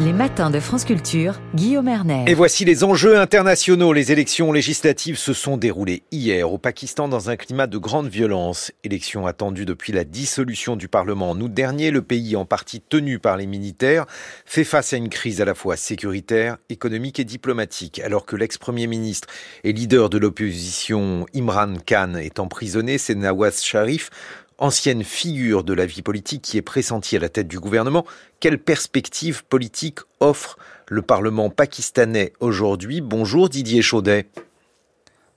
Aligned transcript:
Les 0.00 0.12
matins 0.12 0.50
de 0.50 0.60
France 0.60 0.84
Culture, 0.84 1.40
Guillaume 1.56 1.88
Erner. 1.88 2.22
Et 2.28 2.34
voici 2.34 2.64
les 2.64 2.84
enjeux 2.84 3.18
internationaux. 3.18 3.92
Les 3.92 4.12
élections 4.12 4.52
législatives 4.52 5.18
se 5.18 5.32
sont 5.32 5.56
déroulées 5.56 6.04
hier 6.12 6.52
au 6.52 6.56
Pakistan 6.56 7.08
dans 7.08 7.30
un 7.30 7.36
climat 7.36 7.66
de 7.66 7.78
grande 7.78 8.06
violence. 8.06 8.70
Élections 8.84 9.26
attendues 9.26 9.64
depuis 9.64 9.92
la 9.92 10.04
dissolution 10.04 10.76
du 10.76 10.86
Parlement 10.86 11.30
en 11.30 11.40
août 11.40 11.52
dernier. 11.52 11.90
Le 11.90 12.02
pays, 12.02 12.36
en 12.36 12.44
partie 12.44 12.80
tenu 12.80 13.18
par 13.18 13.36
les 13.36 13.46
militaires, 13.46 14.06
fait 14.46 14.62
face 14.62 14.92
à 14.92 14.98
une 14.98 15.08
crise 15.08 15.40
à 15.40 15.44
la 15.44 15.56
fois 15.56 15.76
sécuritaire, 15.76 16.58
économique 16.68 17.18
et 17.18 17.24
diplomatique. 17.24 17.98
Alors 17.98 18.24
que 18.24 18.36
l'ex-premier 18.36 18.86
ministre 18.86 19.26
et 19.64 19.72
leader 19.72 20.10
de 20.10 20.18
l'opposition 20.18 21.26
Imran 21.34 21.74
Khan 21.84 22.14
est 22.14 22.38
emprisonné, 22.38 22.98
c'est 22.98 23.16
Nawaz 23.16 23.62
Sharif 23.64 24.10
ancienne 24.58 25.04
figure 25.04 25.64
de 25.64 25.72
la 25.72 25.86
vie 25.86 26.02
politique 26.02 26.42
qui 26.42 26.58
est 26.58 26.62
pressentie 26.62 27.16
à 27.16 27.20
la 27.20 27.28
tête 27.28 27.48
du 27.48 27.60
gouvernement, 27.60 28.04
quelle 28.40 28.58
perspective 28.58 29.44
politique 29.44 30.00
offre 30.20 30.58
le 30.88 31.02
Parlement 31.02 31.50
pakistanais 31.50 32.32
aujourd'hui? 32.40 33.00
Bonjour 33.00 33.48
Didier 33.48 33.82
Chaudet. 33.82 34.26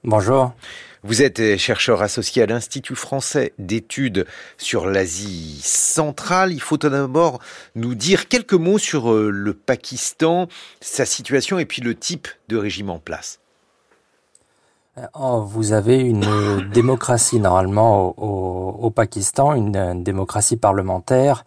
Bonjour. 0.04 0.54
Vous 1.04 1.24
êtes 1.24 1.58
chercheur 1.58 2.04
associé 2.04 2.44
à 2.44 2.46
l'Institut 2.46 2.96
français 2.96 3.54
d'études 3.58 4.28
sur 4.58 4.86
l'Asie 4.86 5.60
centrale. 5.64 6.54
Il 6.54 6.62
faut 6.62 6.78
d'abord 6.78 7.40
nous 7.74 7.96
dire 7.96 8.28
quelques 8.28 8.54
mots 8.54 8.78
sur 8.78 9.12
euh, 9.12 9.32
le 9.32 9.56
Pakistan, 9.56 10.48
sa 10.80 11.06
situation 11.06 11.58
et 11.58 11.66
puis 11.66 11.82
le 11.82 11.96
type 11.96 12.28
de 12.50 12.58
régime 12.58 12.92
en 12.92 13.00
place. 13.00 13.41
Oh, 15.14 15.42
vous 15.42 15.74
avez 15.74 16.00
une 16.00 16.70
démocratie 16.74 17.40
normalement 17.40 18.14
au, 18.20 18.90
Pakistan, 18.92 19.54
une, 19.54 20.04
démocratie 20.04 20.58
parlementaire. 20.58 21.44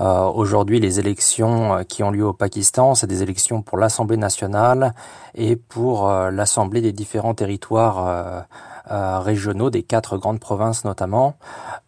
Euh, 0.00 0.24
aujourd'hui, 0.24 0.80
les 0.80 1.00
élections 1.00 1.76
euh, 1.76 1.82
qui 1.82 2.02
ont 2.02 2.10
lieu 2.10 2.26
au 2.26 2.32
Pakistan, 2.32 2.94
c'est 2.94 3.06
des 3.06 3.22
élections 3.22 3.62
pour 3.62 3.78
l'Assemblée 3.78 4.16
nationale 4.16 4.94
et 5.34 5.56
pour 5.56 6.08
euh, 6.08 6.30
l'Assemblée 6.30 6.80
des 6.80 6.92
différents 6.92 7.34
territoires 7.34 8.46
euh, 8.90 9.18
régionaux 9.18 9.70
des 9.70 9.82
quatre 9.82 10.18
grandes 10.18 10.40
provinces 10.40 10.84
notamment. 10.84 11.36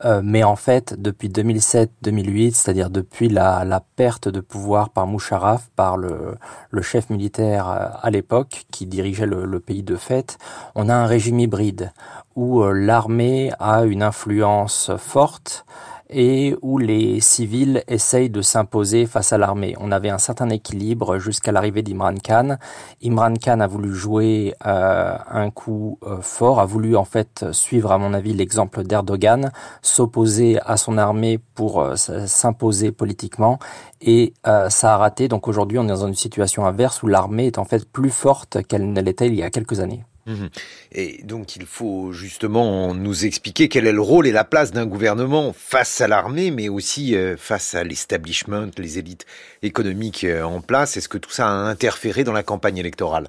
Euh, 0.04 0.20
mais 0.24 0.44
en 0.44 0.56
fait, 0.56 0.94
depuis 0.98 1.28
2007-2008, 1.28 2.52
c'est-à-dire 2.52 2.90
depuis 2.90 3.28
la, 3.28 3.64
la, 3.64 3.80
perte 3.80 4.28
de 4.28 4.40
pouvoir 4.40 4.90
par 4.90 5.06
Musharraf, 5.06 5.68
par 5.76 5.96
le, 5.96 6.36
le 6.70 6.82
chef 6.82 7.10
militaire 7.10 7.68
euh, 7.68 7.88
à 8.00 8.10
l'époque 8.10 8.64
qui 8.70 8.86
dirigeait 8.86 9.26
le, 9.26 9.44
le, 9.44 9.60
pays 9.60 9.82
de 9.82 9.96
fait, 9.96 10.38
on 10.74 10.88
a 10.88 10.94
un 10.94 11.06
régime 11.06 11.40
hybride 11.40 11.92
où 12.34 12.62
l'armée 12.64 13.52
a 13.58 13.84
une 13.84 14.02
influence 14.02 14.90
forte 14.98 15.64
et 16.10 16.56
où 16.62 16.78
les 16.78 17.20
civils 17.20 17.82
essayent 17.88 18.30
de 18.30 18.42
s'imposer 18.42 19.06
face 19.06 19.32
à 19.32 19.38
l'armée. 19.38 19.74
On 19.80 19.90
avait 19.90 20.10
un 20.10 20.18
certain 20.18 20.48
équilibre 20.50 21.18
jusqu'à 21.18 21.52
l'arrivée 21.52 21.82
d'Imran 21.82 22.14
Khan. 22.22 22.56
Imran 23.04 23.34
Khan 23.34 23.60
a 23.60 23.66
voulu 23.66 23.94
jouer 23.94 24.54
euh, 24.66 25.16
un 25.30 25.50
coup 25.50 25.98
euh, 26.04 26.20
fort, 26.20 26.60
a 26.60 26.66
voulu 26.66 26.96
en 26.96 27.04
fait 27.04 27.46
suivre 27.52 27.92
à 27.92 27.98
mon 27.98 28.14
avis 28.14 28.34
l'exemple 28.34 28.82
d'Erdogan, 28.84 29.50
s'opposer 29.82 30.58
à 30.64 30.76
son 30.76 30.98
armée 30.98 31.38
pour 31.54 31.80
euh, 31.80 31.96
s'imposer 31.96 32.92
politiquement 32.92 33.58
et 34.00 34.34
ça 34.68 34.94
a 34.94 34.96
raté. 34.96 35.28
Donc 35.28 35.48
aujourd'hui 35.48 35.78
on 35.78 35.84
est 35.84 35.88
dans 35.88 36.06
une 36.06 36.14
situation 36.14 36.66
inverse 36.66 37.02
où 37.02 37.06
l'armée 37.06 37.46
est 37.46 37.58
en 37.58 37.64
fait 37.64 37.90
plus 37.90 38.10
forte 38.10 38.62
qu'elle 38.66 38.92
ne 38.92 39.00
l'était 39.00 39.26
il 39.26 39.34
y 39.34 39.42
a 39.42 39.50
quelques 39.50 39.80
années. 39.80 40.04
Mhm. 40.26 40.48
Et 40.92 41.22
donc 41.22 41.54
il 41.56 41.66
faut 41.66 42.12
justement 42.12 42.94
nous 42.94 43.24
expliquer 43.24 43.68
quel 43.68 43.86
est 43.86 43.92
le 43.92 44.00
rôle 44.00 44.26
et 44.26 44.32
la 44.32 44.44
place 44.44 44.72
d'un 44.72 44.86
gouvernement 44.86 45.52
face 45.52 46.00
à 46.00 46.08
l'armée, 46.08 46.50
mais 46.50 46.68
aussi 46.68 47.14
euh, 47.14 47.36
face 47.36 47.74
à 47.74 47.84
l'establishment, 47.84 48.70
les 48.76 48.98
élites 48.98 49.24
économiques 49.62 50.24
euh, 50.24 50.42
en 50.42 50.60
place. 50.60 50.96
Est-ce 50.96 51.08
que 51.08 51.18
tout 51.18 51.30
ça 51.30 51.48
a 51.48 51.52
interféré 51.52 52.24
dans 52.24 52.32
la 52.32 52.42
campagne 52.42 52.78
électorale? 52.78 53.28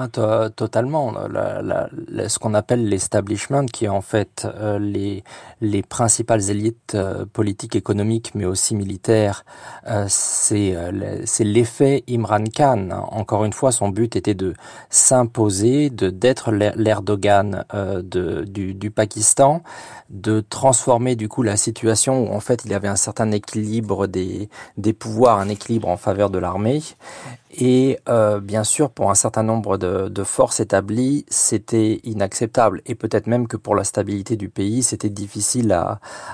Ah, 0.00 0.06
totalement. 0.54 1.12
ce 1.12 2.38
qu'on 2.38 2.54
appelle 2.54 2.88
l'establishment, 2.88 3.66
qui 3.66 3.86
est 3.86 3.88
en 3.88 4.00
fait 4.00 4.46
euh, 4.46 4.78
les, 4.78 5.24
les 5.60 5.82
principales 5.82 6.50
élites 6.50 6.94
euh, 6.94 7.24
politiques, 7.26 7.74
économiques, 7.74 8.30
mais 8.36 8.44
aussi 8.44 8.76
militaires, 8.76 9.44
euh, 9.88 10.04
c'est 10.08 10.76
l'effet 11.40 12.04
Imran 12.08 12.44
Khan. 12.44 12.90
Encore 13.10 13.44
une 13.44 13.52
fois, 13.52 13.72
son 13.72 13.88
but 13.88 14.14
était 14.14 14.34
de 14.34 14.54
s'imposer, 14.88 15.90
d'être 15.90 16.52
l'Erdogan 16.52 17.64
du, 18.04 18.74
du 18.74 18.90
Pakistan, 18.92 19.62
de 20.10 20.44
transformer 20.48 21.16
du 21.16 21.28
coup 21.28 21.42
la 21.42 21.56
situation 21.56 22.22
où 22.22 22.32
en 22.32 22.40
fait 22.40 22.62
il 22.64 22.70
y 22.70 22.74
avait 22.74 22.88
un 22.88 22.96
certain 22.96 23.32
équilibre 23.32 24.06
des, 24.06 24.48
des 24.76 24.92
pouvoirs, 24.92 25.40
un 25.40 25.48
équilibre 25.48 25.88
en 25.88 25.96
faveur 25.96 26.30
de 26.30 26.38
l'armée, 26.38 26.82
et 27.50 27.98
bien 28.42 28.62
sûr, 28.64 28.90
pour 28.90 29.10
un 29.10 29.14
certain 29.14 29.42
nombre 29.42 29.76
de, 29.78 29.87
de 30.08 30.24
forces 30.24 30.60
établies, 30.60 31.24
c'était 31.28 32.00
inacceptable. 32.04 32.82
Et 32.86 32.94
peut-être 32.94 33.26
même 33.26 33.48
que 33.48 33.56
pour 33.56 33.74
la 33.74 33.84
stabilité 33.84 34.36
du 34.36 34.48
pays, 34.48 34.82
c'était 34.82 35.10
difficile 35.10 35.72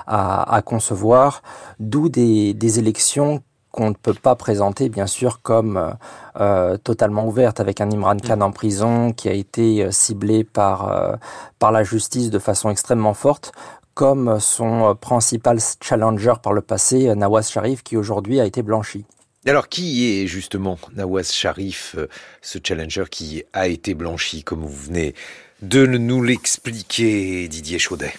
à, 0.07 0.61
concevoir. 0.65 1.41
D'où 1.79 2.09
des, 2.09 2.79
élections 2.79 3.41
qu'on 3.71 3.89
ne 3.89 3.95
peut 3.95 4.13
pas 4.13 4.35
présenter, 4.35 4.87
bien 4.89 5.07
sûr, 5.07 5.41
comme 5.41 5.95
euh, 6.39 6.77
totalement 6.77 7.27
ouvertes, 7.27 7.59
avec 7.59 7.81
un 7.81 7.91
Imran 7.91 8.17
Khan 8.17 8.39
en 8.41 8.51
prison 8.51 9.11
qui 9.11 9.27
a 9.27 9.33
été 9.33 9.83
euh, 9.83 9.91
ciblé 9.91 10.45
par, 10.45 10.89
euh, 10.89 11.15
par 11.59 11.73
la 11.73 11.83
justice 11.83 12.29
de 12.29 12.39
façon 12.39 12.69
extrêmement 12.69 13.13
forte, 13.13 13.51
comme 13.93 14.39
son 14.39 14.95
principal 14.99 15.59
challenger 15.81 16.33
par 16.41 16.53
le 16.53 16.61
passé, 16.61 17.13
Nawaz 17.15 17.49
Sharif, 17.49 17.83
qui 17.83 17.97
aujourd'hui 17.97 18.39
a 18.39 18.45
été 18.45 18.61
blanchi. 18.61 19.05
Alors, 19.47 19.69
qui 19.69 20.07
est 20.09 20.25
justement 20.25 20.79
Nawaz 20.95 21.31
Sharif, 21.31 21.93
euh, 21.97 22.07
ce 22.41 22.57
challenger 22.63 23.03
qui 23.11 23.43
a 23.53 23.67
été 23.67 23.93
blanchi, 23.93 24.43
comme 24.43 24.61
vous 24.61 24.75
venez 24.75 25.13
de 25.61 25.85
nous 25.85 26.23
l'expliquer, 26.23 27.47
Didier 27.47 27.77
Chaudet? 27.77 28.13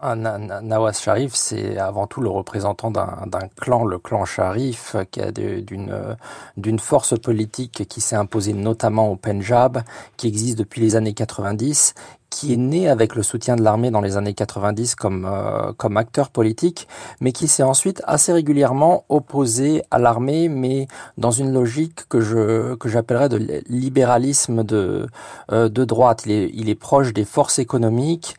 Ah, 0.00 0.14
Nawaz 0.14 1.00
Sharif, 1.00 1.34
c'est 1.34 1.78
avant 1.78 2.06
tout 2.06 2.20
le 2.20 2.28
représentant 2.28 2.92
d'un 2.92 3.48
clan, 3.56 3.84
le 3.84 3.98
clan 3.98 4.24
Sharif, 4.24 4.94
qui 5.10 5.20
a 5.20 5.32
d'une 5.32 6.78
force 6.78 7.18
politique 7.18 7.88
qui 7.88 8.00
s'est 8.00 8.14
imposée 8.14 8.52
notamment 8.52 9.10
au 9.10 9.16
Punjab, 9.16 9.82
qui 10.16 10.28
existe 10.28 10.58
depuis 10.58 10.80
les 10.80 10.94
années 10.94 11.14
90 11.14 11.94
qui 12.34 12.52
est 12.52 12.56
né 12.56 12.88
avec 12.88 13.14
le 13.14 13.22
soutien 13.22 13.54
de 13.54 13.62
l'armée 13.62 13.92
dans 13.92 14.00
les 14.00 14.16
années 14.16 14.34
90 14.34 14.96
comme, 14.96 15.24
euh, 15.24 15.72
comme 15.76 15.96
acteur 15.96 16.30
politique, 16.30 16.88
mais 17.20 17.30
qui 17.30 17.46
s'est 17.46 17.62
ensuite 17.62 18.02
assez 18.06 18.32
régulièrement 18.32 19.04
opposé 19.08 19.84
à 19.92 20.00
l'armée, 20.00 20.48
mais 20.48 20.88
dans 21.16 21.30
une 21.30 21.52
logique 21.52 22.08
que 22.08 22.20
je 22.20 22.74
que 22.74 22.88
j'appellerais 22.88 23.28
de 23.28 23.62
libéralisme 23.68 24.64
de, 24.64 25.06
euh, 25.52 25.68
de 25.68 25.84
droite. 25.84 26.24
Il 26.26 26.32
est, 26.32 26.50
il 26.54 26.68
est 26.68 26.74
proche 26.74 27.12
des 27.12 27.24
forces 27.24 27.60
économiques 27.60 28.34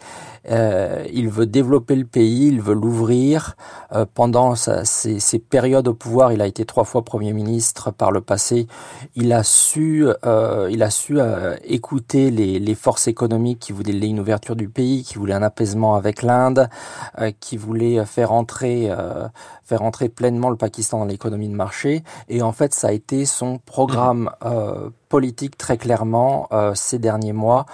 euh, 0.50 1.04
il 1.12 1.30
veut 1.30 1.46
développer 1.46 1.96
le 1.96 2.06
pays, 2.06 2.48
il 2.48 2.62
veut 2.62 2.74
l'ouvrir. 2.74 3.56
Euh, 3.94 4.06
pendant 4.12 4.56
sa, 4.56 4.86
ses, 4.86 5.20
ses, 5.20 5.40
périodes 5.40 5.88
au 5.88 5.94
pouvoir, 5.94 6.34
il 6.34 6.42
a 6.42 6.48
été 6.48 6.66
trois 6.66 6.84
fois 6.84 7.04
Premier 7.04 7.34
ministre 7.34 7.92
par 7.92 8.12
le 8.12 8.22
passé. 8.22 8.68
Il 9.16 9.34
a 9.34 9.44
su, 9.44 10.06
euh, 10.26 10.70
il 10.72 10.84
a 10.84 10.90
su 10.90 11.20
euh, 11.20 11.56
écouter 11.64 12.32
les, 12.32 12.60
les, 12.60 12.76
forces 12.76 13.08
économiques 13.08 13.60
qui 13.60 13.74
voulaient 13.92 14.08
une 14.08 14.20
ouverture 14.20 14.56
du 14.56 14.70
pays, 14.70 15.04
qui 15.04 15.16
voulaient 15.16 15.34
un 15.34 15.44
apaisement 15.44 15.96
avec 15.96 16.22
l'Inde, 16.22 16.70
euh, 17.20 17.32
qui 17.40 17.58
voulaient 17.58 18.06
faire 18.06 18.32
entrer, 18.32 18.90
faire 19.64 19.82
entrer 19.82 20.10
pleinement 20.10 20.50
le 20.50 20.56
Pakistan 20.56 21.00
dans 21.00 21.06
l'économie 21.06 21.50
de 21.50 21.56
marché. 21.56 22.04
Et 22.30 22.42
en 22.42 22.52
fait, 22.52 22.74
ça 22.74 22.88
a 22.88 22.92
été 22.92 23.26
son 23.26 23.60
programme 23.60 24.30
politique 25.10 25.58
très 25.58 25.78
clairement 25.78 26.50
ces 26.74 27.00
derniers 27.00 27.34
mois. 27.34 27.66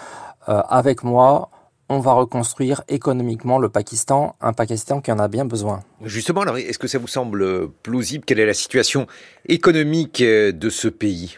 avec 0.47 1.03
moi, 1.03 1.49
on 1.89 1.99
va 1.99 2.13
reconstruire 2.13 2.83
économiquement 2.87 3.59
le 3.59 3.67
Pakistan, 3.69 4.35
un 4.39 4.53
Pakistan 4.53 5.01
qui 5.01 5.11
en 5.11 5.19
a 5.19 5.27
bien 5.27 5.45
besoin. 5.45 5.81
Justement, 6.03 6.41
alors, 6.41 6.57
est-ce 6.57 6.79
que 6.79 6.87
ça 6.87 6.97
vous 6.97 7.07
semble 7.07 7.69
plausible? 7.83 8.23
Quelle 8.25 8.39
est 8.39 8.45
la 8.45 8.53
situation 8.53 9.07
économique 9.47 10.23
de 10.23 10.69
ce 10.69 10.87
pays? 10.87 11.37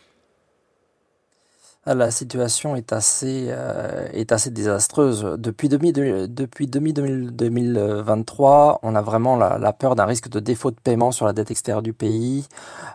La 1.86 2.12
situation 2.12 2.78
est 2.78 2.94
assez 2.94 3.48
euh, 3.50 4.08
est 4.14 4.32
assez 4.32 4.52
désastreuse. 4.52 5.36
Depuis, 5.38 5.68
depuis 5.68 6.68
2023, 6.68 8.80
on 8.84 8.96
a 8.96 9.02
vraiment 9.02 9.36
la, 9.36 9.74
peur 9.74 9.96
d'un 9.96 10.06
risque 10.06 10.30
de 10.30 10.40
défaut 10.40 10.72
de 10.72 10.78
paiement 10.82 11.12
sur 11.12 11.26
la 11.26 11.34
dette 11.34 11.52
extérieure 11.52 11.82
du 11.82 11.92
pays. 11.92 12.48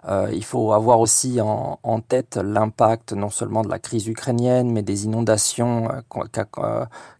Euh, 0.08 0.30
il 0.32 0.44
faut 0.44 0.72
avoir 0.72 1.00
aussi 1.00 1.38
en, 1.40 1.78
en 1.82 2.00
tête 2.00 2.38
l'impact 2.42 3.12
non 3.12 3.28
seulement 3.28 3.62
de 3.62 3.68
la 3.68 3.78
crise 3.78 4.06
ukrainienne, 4.06 4.72
mais 4.72 4.82
des 4.82 5.04
inondations 5.04 5.90
euh, 5.90 6.24
qu'a 6.30 6.46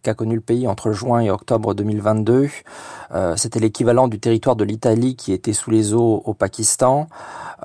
qu 0.03 0.13
connu 0.15 0.35
le 0.35 0.41
pays 0.41 0.67
entre 0.67 0.91
juin 0.91 1.19
et 1.19 1.29
octobre 1.29 1.75
2022. 1.75 2.49
Euh, 3.11 3.35
C'était 3.35 3.59
l'équivalent 3.59 4.07
du 4.07 4.19
territoire 4.19 4.55
de 4.55 4.63
l'Italie 4.63 5.15
qui 5.15 5.33
était 5.33 5.53
sous 5.53 5.71
les 5.71 5.93
eaux 5.93 6.21
au 6.25 6.33
Pakistan. 6.33 7.07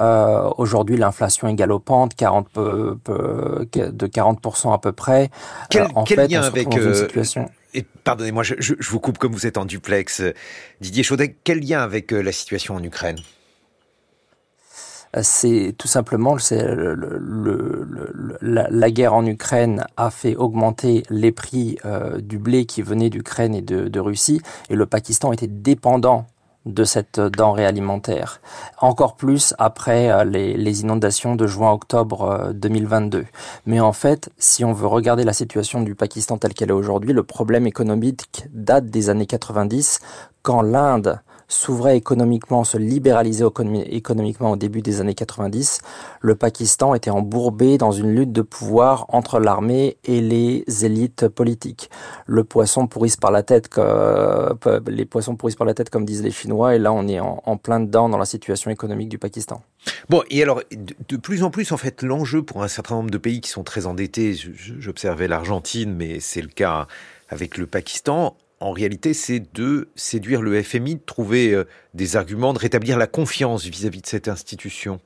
Euh, 0.00 0.50
Aujourd'hui, 0.58 0.96
l'inflation 0.96 1.48
est 1.48 1.54
galopante, 1.54 2.14
40 2.14 2.48
peu, 2.48 2.98
peu, 3.02 3.66
de 3.96 4.06
40% 4.06 4.72
à 4.72 4.78
peu 4.78 4.92
près. 4.92 5.30
Quel, 5.70 5.82
euh, 5.82 5.88
en 5.94 6.04
quel 6.04 6.18
fait, 6.18 6.28
lien 6.28 6.42
avec 6.42 6.76
euh, 6.76 6.94
situation... 6.94 7.50
Et 7.76 7.84
pardonnez-moi, 8.04 8.44
je, 8.44 8.54
je, 8.58 8.74
je, 8.78 8.90
vous 8.90 9.00
coupe 9.00 9.18
comme 9.18 9.32
vous 9.32 9.46
êtes 9.46 9.58
en 9.58 9.64
duplex, 9.64 10.22
Didier 10.80 11.02
Chaudet. 11.02 11.34
Quel 11.42 11.58
lien 11.58 11.82
avec 11.82 12.12
la 12.12 12.30
situation 12.30 12.76
en 12.76 12.82
Ukraine? 12.84 13.18
C'est 15.22 15.74
tout 15.76 15.88
simplement 15.88 16.36
le, 16.50 16.94
le, 16.94 18.38
la, 18.40 18.68
la, 18.68 18.90
guerre 18.90 19.14
en 19.14 19.24
Ukraine 19.26 19.84
a 19.96 20.10
fait 20.10 20.34
augmenter 20.34 21.04
les 21.08 21.32
prix 21.32 21.78
du 22.18 22.38
blé 22.38 22.64
qui 22.64 22.82
venait 22.82 23.10
d'Ukraine 23.10 23.54
et 23.54 23.62
de, 23.62 23.88
de 23.88 24.00
Russie, 24.00 24.40
et 24.70 24.76
le 24.76 24.86
Pakistan 24.86 25.32
était 25.32 25.48
dépendant 25.48 26.26
de 26.66 26.84
cette 26.84 27.20
denrée 27.20 27.66
alimentaire. 27.66 28.40
Encore 28.78 29.16
plus 29.16 29.54
après 29.58 30.10
euh, 30.10 30.24
les, 30.24 30.80
inondations 30.80 31.36
de 31.36 31.46
juin-octobre 31.46 32.50
2022. 32.54 33.18
Euh, 33.18 33.24
Mais 33.66 33.80
en 33.80 33.92
fait, 33.92 34.30
si 34.38 34.64
on 34.64 34.72
veut 34.72 34.86
regarder 34.86 35.24
la 35.24 35.32
situation 35.32 35.82
du 35.82 35.94
Pakistan 35.94 36.38
telle 36.38 36.54
qu'elle 36.54 36.70
est 36.70 36.72
aujourd'hui, 36.72 37.12
le 37.12 37.22
problème 37.22 37.66
économique 37.66 38.46
date 38.52 38.86
des 38.86 39.10
années 39.10 39.26
90, 39.26 40.00
quand 40.42 40.62
l'Inde 40.62 41.20
s'ouvrait 41.48 41.96
économiquement, 41.96 42.64
se 42.64 42.78
libéralisait 42.78 43.44
économiquement 43.86 44.52
au 44.52 44.56
début 44.56 44.82
des 44.82 45.00
années 45.00 45.14
90, 45.14 45.80
le 46.20 46.34
Pakistan 46.34 46.94
était 46.94 47.10
embourbé 47.10 47.78
dans 47.78 47.92
une 47.92 48.14
lutte 48.14 48.32
de 48.32 48.42
pouvoir 48.42 49.06
entre 49.08 49.38
l'armée 49.38 49.96
et 50.04 50.20
les 50.20 50.64
élites 50.84 51.28
politiques. 51.28 51.90
Le 52.26 52.44
poisson 52.44 52.86
pourrisse 52.86 53.16
par 53.16 53.30
la 53.30 53.42
tête, 53.42 53.70
les 54.86 55.04
poissons 55.04 55.36
pourrissent 55.36 55.56
par 55.56 55.66
la 55.66 55.74
tête 55.74 55.90
comme 55.90 56.04
disent 56.04 56.22
les 56.22 56.30
Chinois, 56.30 56.74
et 56.74 56.78
là 56.78 56.92
on 56.92 57.06
est 57.08 57.20
en, 57.20 57.56
plein 57.56 57.80
dedans 57.80 58.08
dans 58.08 58.18
la 58.18 58.24
situation 58.24 58.70
économique 58.70 59.08
du 59.08 59.18
Pakistan. 59.18 59.62
Bon, 60.08 60.22
et 60.30 60.42
alors, 60.42 60.62
de, 60.72 61.16
plus 61.16 61.42
en 61.42 61.50
plus, 61.50 61.72
en 61.72 61.76
fait, 61.76 62.02
l'enjeu 62.02 62.42
pour 62.42 62.62
un 62.62 62.68
certain 62.68 62.96
nombre 62.96 63.10
de 63.10 63.18
pays 63.18 63.40
qui 63.40 63.50
sont 63.50 63.64
très 63.64 63.86
endettés, 63.86 64.34
j'observais 64.78 65.28
l'Argentine, 65.28 65.94
mais 65.94 66.20
c'est 66.20 66.42
le 66.42 66.48
cas 66.48 66.86
avec 67.28 67.58
le 67.58 67.66
Pakistan, 67.66 68.36
en 68.64 68.72
réalité, 68.72 69.12
c'est 69.12 69.40
de 69.54 69.88
séduire 69.94 70.40
le 70.40 70.62
FMI, 70.62 70.94
de 70.94 71.00
trouver 71.04 71.52
euh, 71.52 71.64
des 71.92 72.16
arguments, 72.16 72.54
de 72.54 72.58
rétablir 72.58 72.96
la 72.96 73.06
confiance 73.06 73.64
vis-à-vis 73.66 74.00
de 74.00 74.06
cette 74.06 74.26
institution. 74.26 75.00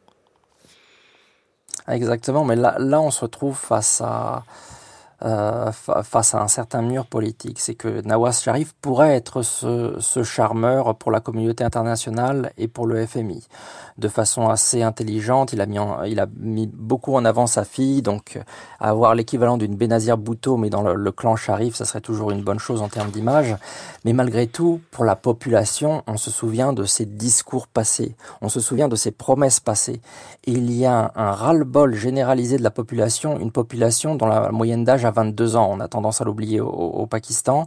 Exactement, 1.88 2.44
mais 2.44 2.55
là, 2.55 2.76
là 2.78 3.00
on 3.00 3.10
se 3.10 3.20
retrouve 3.20 3.56
face 3.56 4.00
à, 4.00 4.44
euh, 5.25 5.73
face 5.73 6.37
à 6.37 6.43
un 6.43 6.47
certain 6.47 6.81
mur 6.81 7.05
politique. 7.05 7.59
C'est 7.59 7.75
que 7.75 8.03
Nawaz 8.03 8.41
Sharif 8.41 8.73
pourrait 8.81 9.17
être 9.17 9.43
ce, 9.43 10.23
charmeur 10.23 10.94
pour 10.94 11.11
la 11.11 11.19
communauté 11.19 11.65
internationale 11.65 12.53
et 12.56 12.69
pour 12.69 12.87
le 12.87 13.05
FMI. 13.05 13.44
De 13.99 14.06
façon 14.06 14.49
assez 14.49 14.85
intelligente, 14.85 15.53
il 15.53 15.61
a 15.61 15.67
mis, 16.37 16.69
beaucoup 16.69 17.17
en 17.17 17.25
avant 17.25 17.49
sa 17.49 17.65
fille, 17.65 18.00
donc 18.00 18.38
avoir 18.79 19.17
l'équivalent 19.17 19.56
d'une 19.59 19.75
Benazir 19.75 20.19
Bhutto, 20.19 20.56
mais 20.56 20.70
dans 20.70 20.82
le, 20.82 21.11
clan 21.11 21.35
Sharif, 21.35 21.75
ça 21.75 21.85
serait 21.85 22.00
toujours 22.00 22.31
une 22.31 22.43
bonne 22.43 22.61
chose 22.61 22.81
en 22.81 22.88
termes 22.88 23.11
d'image. 23.11 23.56
Mais 24.05 24.12
malgré 24.12 24.47
tout, 24.47 24.81
pour 24.93 25.05
la 25.05 25.17
population, 25.17 26.05
on 26.06 26.17
se 26.17 26.31
souvient 26.31 26.73
de 26.73 26.85
ses 26.85 27.06
discours 27.06 27.67
passés, 27.67 28.15
on 28.41 28.49
se 28.49 28.61
souvient 28.61 28.87
de 28.87 28.94
ses 28.94 29.11
promesses 29.11 29.59
passées. 29.59 30.00
Il 30.44 30.70
y 30.73 30.87
a 30.87 30.97
un, 30.97 31.11
un 31.17 31.32
ras-le-bol 31.32 31.97
généralisé 31.97 32.56
de 32.56 32.62
la 32.62 32.70
population, 32.70 33.41
une 33.41 33.50
population 33.50 34.15
dont 34.15 34.26
la 34.26 34.53
moyenne 34.53 34.85
d'âge 34.85 35.07
22 35.10 35.56
ans, 35.56 35.69
on 35.72 35.81
a 35.81 35.88
tendance 35.88 36.20
à 36.20 36.25
l'oublier 36.25 36.60
au, 36.60 37.06
Pakistan, 37.06 37.66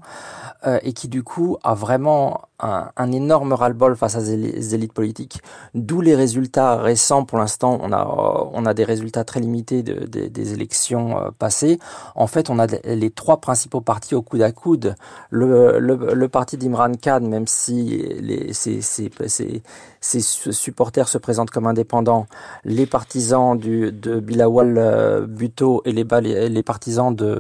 euh, 0.67 0.79
et 0.83 0.93
qui 0.93 1.07
du 1.07 1.23
coup 1.23 1.57
a 1.63 1.73
vraiment 1.73 2.41
un, 2.61 3.11
énorme 3.11 3.53
ras-le-bol 3.53 3.95
face 3.95 4.15
à 4.15 4.21
ces 4.21 4.75
élites 4.75 4.93
politiques. 4.93 5.41
D'où 5.73 6.01
les 6.01 6.15
résultats 6.15 6.75
récents, 6.75 7.25
pour 7.25 7.39
l'instant, 7.39 7.79
on 7.81 7.91
a, 7.91 8.05
on 8.53 8.65
a 8.65 8.73
des 8.73 8.83
résultats 8.83 9.23
très 9.23 9.39
limités 9.39 9.81
de, 9.83 10.05
des 10.05 10.53
élections 10.53 11.17
euh, 11.17 11.29
passées. 11.37 11.79
En 12.15 12.27
fait, 12.27 12.49
on 12.49 12.59
a 12.59 12.67
les 12.85 13.09
trois 13.09 13.37
principaux 13.37 13.81
partis 13.81 14.15
au 14.15 14.21
coude 14.21 14.41
à 14.41 14.51
coude. 14.51 14.95
Le, 15.29 15.79
le, 15.79 16.27
parti 16.27 16.57
d'Imran 16.57 16.91
Khan, 17.01 17.21
même 17.21 17.47
si 17.47 17.97
les, 18.21 18.53
ses, 18.53 20.21
supporters 20.51 21.07
se 21.07 21.17
présentent 21.17 21.51
comme 21.51 21.67
indépendants, 21.67 22.27
les 22.63 22.85
partisans 22.85 23.57
du, 23.57 23.91
de 23.91 24.19
Bilawal 24.19 24.77
euh, 24.77 25.25
Bhutto 25.25 25.81
et 25.85 25.91
les, 25.91 26.03
les 26.49 26.63
partisans 26.63 27.15
de, 27.15 27.30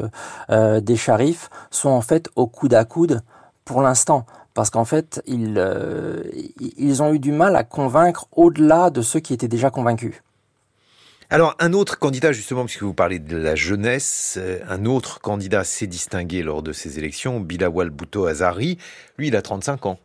des 0.49 0.95
Sharifs 0.95 1.49
sont 1.69 1.89
en 1.89 2.01
fait 2.01 2.29
au 2.35 2.47
coude 2.47 2.73
à 2.73 2.85
coude 2.85 3.21
pour 3.65 3.81
l'instant 3.81 4.25
parce 4.53 4.69
qu'en 4.69 4.85
fait, 4.85 5.21
ils, 5.27 5.55
euh, 5.57 6.23
ils 6.77 7.01
ont 7.01 7.13
eu 7.13 7.19
du 7.19 7.31
mal 7.31 7.55
à 7.55 7.63
convaincre 7.63 8.27
au-delà 8.33 8.89
de 8.89 9.01
ceux 9.01 9.19
qui 9.19 9.33
étaient 9.33 9.47
déjà 9.47 9.69
convaincus. 9.69 10.15
Alors, 11.29 11.55
un 11.59 11.71
autre 11.71 11.97
candidat, 11.97 12.33
justement, 12.33 12.65
puisque 12.65 12.83
vous 12.83 12.93
parlez 12.93 13.19
de 13.19 13.37
la 13.37 13.55
jeunesse, 13.55 14.37
euh, 14.37 14.59
un 14.67 14.83
autre 14.85 15.21
candidat 15.21 15.63
s'est 15.63 15.87
distingué 15.87 16.43
lors 16.43 16.61
de 16.61 16.73
ces 16.73 16.99
élections, 16.99 17.39
Bilawal 17.39 17.89
Bhutto 17.89 18.25
Azari. 18.25 18.77
Lui, 19.17 19.29
il 19.29 19.35
a 19.37 19.41
35 19.41 19.85
ans. 19.85 19.99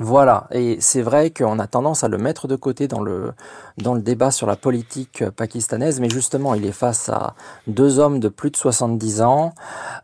Voilà, 0.00 0.48
et 0.50 0.78
c'est 0.80 1.02
vrai 1.02 1.30
qu'on 1.30 1.60
a 1.60 1.68
tendance 1.68 2.02
à 2.02 2.08
le 2.08 2.18
mettre 2.18 2.48
de 2.48 2.56
côté 2.56 2.88
dans 2.88 3.00
le, 3.00 3.32
dans 3.78 3.94
le 3.94 4.02
débat 4.02 4.32
sur 4.32 4.48
la 4.48 4.56
politique 4.56 5.24
pakistanaise, 5.30 6.00
mais 6.00 6.10
justement, 6.10 6.54
il 6.54 6.66
est 6.66 6.72
face 6.72 7.08
à 7.08 7.34
deux 7.68 8.00
hommes 8.00 8.18
de 8.18 8.28
plus 8.28 8.50
de 8.50 8.56
70 8.56 9.22
ans. 9.22 9.54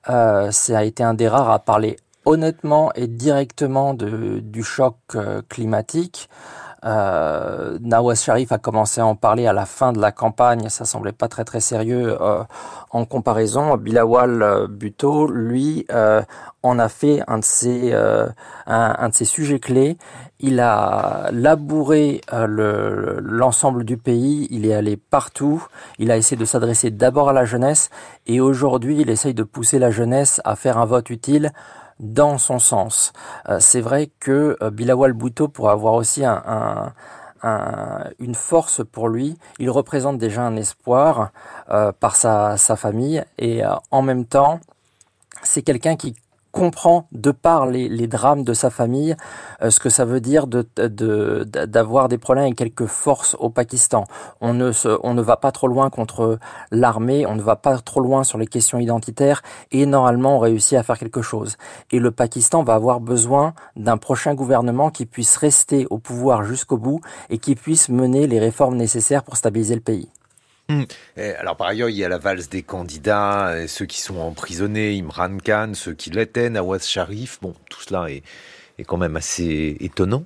Euh, 0.08 0.52
ça 0.52 0.78
a 0.78 0.84
été 0.84 1.02
un 1.02 1.14
des 1.14 1.26
rares 1.26 1.50
à 1.50 1.58
parler 1.58 1.96
honnêtement 2.24 2.92
et 2.94 3.08
directement 3.08 3.94
de, 3.94 4.38
du 4.38 4.62
choc 4.62 4.94
euh, 5.16 5.42
climatique. 5.48 6.28
Euh, 6.84 7.78
Nawaz 7.82 8.22
Sharif 8.22 8.52
a 8.52 8.58
commencé 8.58 9.00
à 9.00 9.06
en 9.06 9.14
parler 9.14 9.46
à 9.46 9.52
la 9.52 9.66
fin 9.66 9.92
de 9.92 10.00
la 10.00 10.12
campagne, 10.12 10.68
ça 10.68 10.84
semblait 10.84 11.12
pas 11.12 11.28
très 11.28 11.44
très 11.44 11.60
sérieux 11.60 12.16
euh, 12.20 12.42
en 12.90 13.04
comparaison. 13.04 13.76
Bilawal 13.76 14.42
euh, 14.42 14.66
Bhutto, 14.66 15.26
lui, 15.28 15.86
euh, 15.92 16.22
en 16.62 16.78
a 16.78 16.88
fait 16.88 17.22
un 17.26 17.38
de 17.38 17.44
ses 17.44 17.92
un, 17.94 18.32
un, 18.66 19.08
de 19.08 19.14
ses 19.14 19.24
sujets 19.24 19.60
clés. 19.60 19.96
Il 20.40 20.60
a 20.60 21.30
labouré 21.32 22.20
l'ensemble 22.32 23.84
du 23.84 23.96
pays, 23.96 24.46
il 24.50 24.66
est 24.66 24.74
allé 24.74 24.96
partout, 24.96 25.66
il 25.98 26.10
a 26.10 26.16
essayé 26.16 26.38
de 26.38 26.44
s'adresser 26.44 26.90
d'abord 26.90 27.28
à 27.28 27.32
la 27.32 27.44
jeunesse 27.44 27.90
et 28.26 28.40
aujourd'hui 28.40 29.00
il 29.00 29.10
essaye 29.10 29.34
de 29.34 29.42
pousser 29.42 29.78
la 29.78 29.90
jeunesse 29.90 30.40
à 30.44 30.56
faire 30.56 30.78
un 30.78 30.86
vote 30.86 31.10
utile 31.10 31.52
dans 32.00 32.38
son 32.38 32.58
sens. 32.58 33.12
Euh, 33.48 33.58
c'est 33.60 33.80
vrai 33.80 34.10
que 34.18 34.56
euh, 34.62 34.70
Bilawal 34.70 35.12
Bhutto 35.12 35.48
pourrait 35.48 35.72
avoir 35.72 35.94
aussi 35.94 36.24
un, 36.24 36.92
une 38.18 38.34
force 38.34 38.82
pour 38.84 39.08
lui. 39.08 39.38
Il 39.58 39.70
représente 39.70 40.18
déjà 40.18 40.42
un 40.42 40.56
espoir 40.56 41.30
euh, 41.70 41.92
par 41.92 42.16
sa, 42.16 42.56
famille 42.58 43.24
et 43.38 43.62
en 43.90 44.02
même 44.02 44.26
temps, 44.26 44.60
c'est 45.42 45.62
quelqu'un 45.62 45.96
qui 45.96 46.14
comprend 46.52 47.06
de 47.12 47.30
par 47.30 47.66
les, 47.66 48.06
drames 48.06 48.44
de 48.44 48.54
sa 48.54 48.70
famille 48.70 49.16
euh, 49.62 49.70
ce 49.70 49.80
que 49.80 49.88
ça 49.88 50.04
veut 50.04 50.20
dire 50.20 50.46
d'avoir 50.46 52.08
des 52.08 52.18
problèmes 52.18 52.44
avec 52.44 52.56
quelques 52.56 52.86
forces 52.86 53.36
au 53.38 53.50
Pakistan. 53.50 54.04
On 54.40 54.54
ne, 54.54 54.72
on 55.02 55.14
ne 55.14 55.22
va 55.22 55.36
pas 55.36 55.52
trop 55.52 55.68
loin 55.68 55.90
contre 55.90 56.38
l'armée, 56.70 57.26
on 57.26 57.34
ne 57.34 57.42
va 57.42 57.56
pas 57.56 57.78
trop 57.78 58.00
loin 58.00 58.24
sur 58.24 58.38
les 58.38 58.46
questions 58.46 58.78
identitaires 58.78 59.42
et 59.70 59.86
normalement 59.86 60.36
on 60.36 60.38
réussit 60.40 60.76
à 60.78 60.82
faire 60.82 60.98
quelque 60.98 61.22
chose. 61.22 61.56
Et 61.90 61.98
le 61.98 62.10
Pakistan 62.10 62.62
va 62.62 62.74
avoir 62.74 63.00
besoin 63.00 63.54
d'un 63.76 63.96
prochain 63.96 64.34
gouvernement 64.34 64.90
qui 64.90 65.06
puisse 65.06 65.36
rester 65.36 65.86
au 65.90 65.98
pouvoir 65.98 66.44
jusqu'au 66.44 66.78
bout 66.78 67.00
et 67.28 67.38
qui 67.38 67.54
puisse 67.54 67.88
mener 67.88 68.26
les 68.26 68.38
réformes 68.38 68.76
nécessaires 68.76 69.22
pour 69.22 69.36
stabiliser 69.36 69.74
le 69.74 69.80
pays. 69.80 70.08
Hmm. 70.70 70.84
Alors 71.38 71.56
par 71.56 71.66
ailleurs, 71.66 71.88
il 71.88 71.96
y 71.96 72.04
a 72.04 72.08
la 72.08 72.18
valse 72.18 72.48
des 72.48 72.62
candidats, 72.62 73.66
ceux 73.66 73.86
qui 73.86 74.00
sont 74.00 74.18
emprisonnés, 74.18 74.96
Imran 74.98 75.38
Khan, 75.44 75.72
ceux 75.74 75.94
qui 75.94 76.10
l'étaient, 76.10 76.50
Nawaz 76.50 76.86
Sharif. 76.86 77.38
Bon, 77.42 77.54
tout 77.68 77.80
cela 77.82 78.10
est, 78.10 78.22
est 78.78 78.84
quand 78.84 78.96
même 78.96 79.16
assez 79.16 79.76
étonnant. 79.80 80.24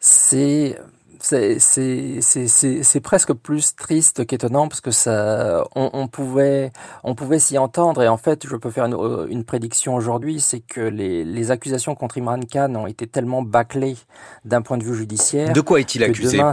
C'est 0.00 0.78
c'est 1.20 3.00
presque 3.02 3.32
plus 3.32 3.74
triste 3.74 4.26
qu'étonnant 4.26 4.68
parce 4.68 4.80
que 4.80 4.90
ça, 4.90 5.64
on, 5.74 6.08
pouvait, 6.08 6.72
on 7.04 7.14
pouvait 7.14 7.38
s'y 7.38 7.58
entendre 7.58 8.02
et 8.02 8.08
en 8.08 8.16
fait, 8.16 8.46
je 8.46 8.56
peux 8.56 8.70
faire 8.70 8.84
une, 8.84 9.44
prédiction 9.44 9.94
aujourd'hui, 9.94 10.40
c'est 10.40 10.60
que 10.60 10.80
les, 10.80 11.24
les, 11.24 11.50
accusations 11.50 11.94
contre 11.94 12.18
Imran 12.18 12.40
Khan 12.40 12.74
ont 12.74 12.86
été 12.86 13.06
tellement 13.06 13.42
bâclées 13.42 13.96
d'un 14.44 14.62
point 14.62 14.78
de 14.78 14.84
vue 14.84 14.96
judiciaire. 14.96 15.52
De 15.52 15.60
quoi 15.60 15.80
est-il 15.80 16.02
accusé? 16.04 16.36
demain, 16.36 16.52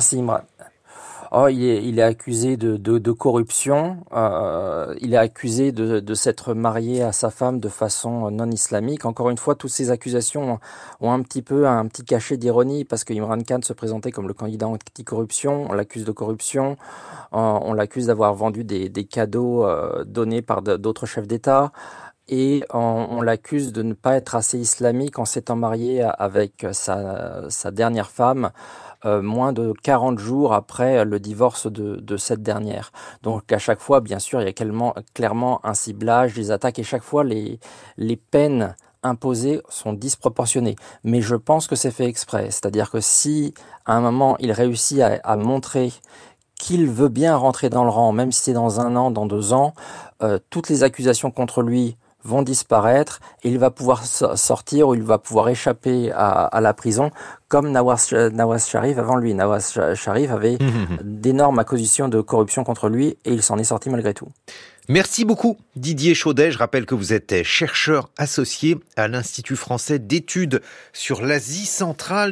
Oh, 1.35 1.47
il 1.47 1.63
est, 1.63 1.83
il 1.83 1.97
est 1.97 2.03
accusé 2.03 2.57
de, 2.57 2.77
de, 2.77 2.99
de 2.99 3.11
corruption. 3.11 3.97
Euh, 4.13 4.93
il 5.01 5.15
est 5.15 5.17
accusé 5.17 5.71
de, 5.71 5.99
de 5.99 6.13
s'être 6.13 6.53
marié 6.53 7.01
à 7.01 7.11
sa 7.11 7.31
femme 7.31 7.59
de 7.59 7.69
façon 7.69 8.29
non 8.29 8.51
islamique. 8.51 9.03
Encore 9.05 9.31
une 9.31 9.39
fois, 9.39 9.55
toutes 9.55 9.71
ces 9.71 9.89
accusations 9.89 10.59
ont 11.01 11.11
un 11.11 11.23
petit 11.23 11.41
peu 11.41 11.67
un 11.67 11.87
petit 11.87 12.03
cachet 12.05 12.37
d'ironie 12.37 12.85
parce 12.85 13.03
que 13.03 13.15
Imran 13.15 13.39
Khan 13.39 13.61
se 13.63 13.73
présentait 13.73 14.11
comme 14.11 14.27
le 14.27 14.35
candidat 14.35 14.67
anti-corruption. 14.67 15.65
On 15.71 15.73
l'accuse 15.73 16.05
de 16.05 16.11
corruption. 16.11 16.77
Euh, 17.33 17.37
on 17.39 17.73
l'accuse 17.73 18.05
d'avoir 18.07 18.35
vendu 18.35 18.63
des, 18.63 18.89
des 18.89 19.05
cadeaux 19.05 19.65
euh, 19.65 20.03
donnés 20.03 20.43
par 20.43 20.61
d'autres 20.61 21.07
chefs 21.07 21.27
d'État 21.27 21.71
et 22.29 22.63
on, 22.71 23.07
on 23.09 23.21
l'accuse 23.23 23.73
de 23.73 23.81
ne 23.81 23.93
pas 23.93 24.15
être 24.15 24.35
assez 24.35 24.59
islamique 24.59 25.19
en 25.19 25.25
s'étant 25.25 25.55
marié 25.55 26.03
avec 26.03 26.65
sa, 26.73 27.49
sa 27.49 27.71
dernière 27.71 28.11
femme 28.11 28.51
euh, 29.05 29.21
moins 29.21 29.53
de 29.53 29.73
40 29.83 30.19
jours 30.19 30.53
après 30.53 31.05
le 31.05 31.19
divorce 31.19 31.67
de, 31.67 31.97
de, 31.97 32.17
cette 32.17 32.41
dernière. 32.41 32.91
Donc 33.21 33.51
à 33.51 33.57
chaque 33.57 33.79
fois, 33.79 34.01
bien 34.01 34.19
sûr, 34.19 34.41
il 34.41 34.45
y 34.45 34.49
a 34.49 34.53
clairement, 34.53 34.95
clairement 35.13 35.59
un 35.65 35.73
ciblage, 35.73 36.33
des 36.33 36.51
attaques, 36.51 36.79
et 36.79 36.83
chaque 36.83 37.03
fois 37.03 37.23
les, 37.23 37.59
les 37.97 38.15
peines 38.15 38.75
imposées 39.03 39.61
sont 39.69 39.93
disproportionnées. 39.93 40.75
Mais 41.03 41.21
je 41.21 41.35
pense 41.35 41.67
que 41.67 41.75
c'est 41.75 41.91
fait 41.91 42.05
exprès. 42.05 42.45
C'est-à-dire 42.45 42.89
que 42.89 42.99
si, 43.01 43.53
à 43.85 43.95
un 43.95 44.01
moment, 44.01 44.37
il 44.39 44.51
réussit 44.51 45.01
à, 45.01 45.35
montrer 45.35 45.91
qu'il 46.57 46.89
veut 46.89 47.09
bien 47.09 47.35
rentrer 47.35 47.69
dans 47.69 47.83
le 47.83 47.89
rang, 47.89 48.11
même 48.13 48.31
si 48.31 48.41
c'est 48.41 48.53
dans 48.53 48.79
un 48.79 48.95
an, 48.95 49.11
dans 49.11 49.25
deux 49.25 49.53
ans, 49.53 49.73
euh, 50.21 50.39
toutes 50.49 50.69
les 50.69 50.83
accusations 50.83 51.31
contre 51.31 51.61
lui 51.61 51.97
vont 52.23 52.41
disparaître 52.41 53.19
et 53.43 53.49
il 53.49 53.59
va 53.59 53.69
pouvoir 53.69 54.05
sortir 54.05 54.89
ou 54.89 54.95
il 54.95 55.03
va 55.03 55.17
pouvoir 55.17 55.49
échapper 55.49 56.11
à, 56.11 56.59
la 56.61 56.73
prison 56.73 57.11
comme 57.47 57.71
Nawaz, 57.71 58.13
Nawaz, 58.13 58.67
Sharif 58.67 58.97
avant 58.97 59.17
lui. 59.17 59.33
Nawaz 59.33 59.93
Sharif 59.95 60.31
avait 60.31 60.57
d'énormes 61.03 61.59
accusations 61.59 62.07
de 62.07 62.21
corruption 62.21 62.63
contre 62.63 62.89
lui 62.89 63.17
et 63.25 63.33
il 63.33 63.43
s'en 63.43 63.57
est 63.57 63.65
sorti 63.65 63.89
malgré 63.89 64.13
tout. 64.13 64.29
Merci 64.89 65.23
beaucoup 65.23 65.57
Didier 65.77 66.13
Chaudet. 66.13 66.51
Je 66.51 66.57
rappelle 66.57 66.85
que 66.85 66.95
vous 66.95 67.13
êtes 67.13 67.43
chercheur 67.43 68.09
associé 68.17 68.77
à 68.97 69.07
l'Institut 69.07 69.55
français 69.55 69.97
d'études 69.97 70.61
sur 70.91 71.21
l'Asie 71.21 71.65
centrale. 71.65 72.31